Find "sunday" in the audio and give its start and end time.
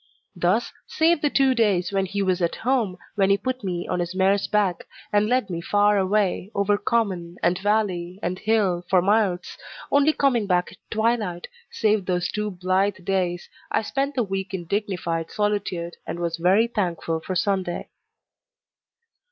17.35-17.89